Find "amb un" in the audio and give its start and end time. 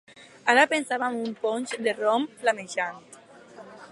1.07-1.35